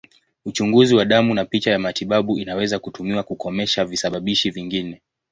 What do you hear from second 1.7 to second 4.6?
ya matibabu inaweza kutumiwa kukomesha visababishi